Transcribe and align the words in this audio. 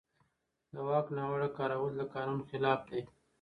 د 0.73 0.75
واک 0.87 1.07
ناوړه 1.17 1.49
کارول 1.57 1.93
د 1.97 2.01
قانون 2.13 2.39
خلاف 2.49 2.79
دي. 2.89 3.01